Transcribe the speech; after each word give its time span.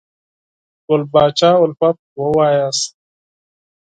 ګل 0.87 1.01
پاچا 1.11 1.49
الفت 1.63 1.97
ولولئ! 2.19 2.75